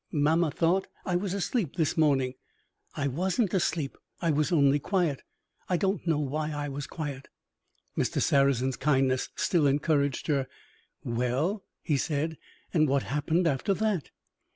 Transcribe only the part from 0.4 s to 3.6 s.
thought I was asleep this morning. I wasn't